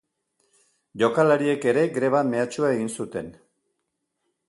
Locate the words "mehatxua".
2.33-2.75